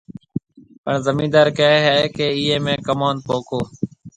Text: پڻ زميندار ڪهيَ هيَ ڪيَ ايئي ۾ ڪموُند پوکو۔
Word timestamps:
پڻ 0.83 0.95
زميندار 1.07 1.47
ڪهيَ 1.57 1.77
هيَ 1.87 1.99
ڪيَ 2.15 2.27
ايئي 2.37 2.57
۾ 2.65 2.73
ڪموُند 2.87 3.17
پوکو۔ 3.25 3.59